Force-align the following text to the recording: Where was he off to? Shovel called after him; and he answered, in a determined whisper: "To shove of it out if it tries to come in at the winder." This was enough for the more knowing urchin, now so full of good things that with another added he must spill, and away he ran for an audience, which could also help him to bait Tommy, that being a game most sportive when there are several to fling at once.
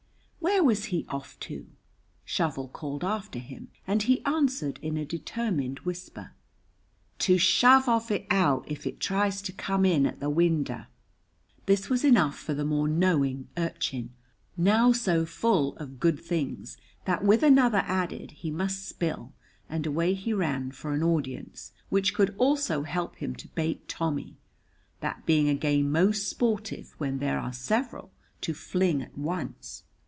Where 0.39 0.63
was 0.63 0.85
he 0.85 1.05
off 1.07 1.39
to? 1.41 1.67
Shovel 2.25 2.67
called 2.67 3.03
after 3.03 3.39
him; 3.39 3.69
and 3.87 4.03
he 4.03 4.25
answered, 4.25 4.79
in 4.81 4.95
a 4.97 5.05
determined 5.05 5.79
whisper: 5.79 6.33
"To 7.19 7.37
shove 7.37 7.87
of 7.87 8.11
it 8.11 8.25
out 8.29 8.65
if 8.67 8.85
it 8.87 8.99
tries 8.99 9.41
to 9.43 9.53
come 9.53 9.85
in 9.85 10.05
at 10.05 10.19
the 10.19 10.29
winder." 10.29 10.87
This 11.67 11.89
was 11.89 12.03
enough 12.03 12.37
for 12.37 12.53
the 12.53 12.65
more 12.65 12.87
knowing 12.87 13.49
urchin, 13.57 14.13
now 14.57 14.91
so 14.91 15.25
full 15.25 15.75
of 15.77 15.99
good 15.99 16.19
things 16.19 16.77
that 17.05 17.23
with 17.23 17.43
another 17.43 17.83
added 17.85 18.31
he 18.31 18.51
must 18.51 18.85
spill, 18.87 19.33
and 19.69 19.85
away 19.87 20.13
he 20.13 20.33
ran 20.33 20.71
for 20.71 20.93
an 20.93 21.01
audience, 21.03 21.71
which 21.89 22.13
could 22.13 22.35
also 22.37 22.83
help 22.83 23.15
him 23.17 23.35
to 23.35 23.47
bait 23.49 23.87
Tommy, 23.87 24.37
that 25.01 25.25
being 25.25 25.49
a 25.49 25.55
game 25.55 25.91
most 25.91 26.27
sportive 26.27 26.93
when 26.97 27.17
there 27.19 27.39
are 27.39 27.53
several 27.53 28.11
to 28.41 28.53
fling 28.53 29.01
at 29.01 29.15
once. 29.17 29.83